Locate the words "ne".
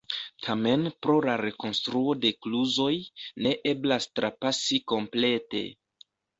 3.45-3.55